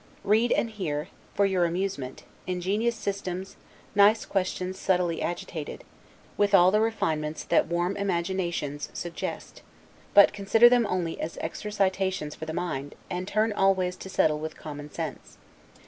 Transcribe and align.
Read 0.23 0.51
and 0.53 0.71
hear, 0.71 1.09
for 1.35 1.45
your 1.45 1.63
amusement, 1.63 2.23
ingenious 2.47 2.95
systems, 2.95 3.55
nice 3.93 4.25
questions 4.25 4.75
subtilly 4.79 5.21
agitated, 5.21 5.83
with 6.37 6.55
all 6.55 6.71
the 6.71 6.81
refinements 6.81 7.43
that 7.43 7.67
warm 7.67 7.95
imaginations 7.95 8.89
suggest; 8.95 9.61
but 10.15 10.33
consider 10.33 10.67
them 10.67 10.87
only 10.89 11.21
as 11.21 11.37
exercitations 11.39 12.33
for 12.33 12.47
the 12.47 12.51
mind, 12.51 12.95
and 13.11 13.27
turn 13.27 13.53
always 13.53 13.95
to 13.95 14.09
settle 14.09 14.39
with 14.39 14.57
common 14.57 14.89
sense. 14.89 15.37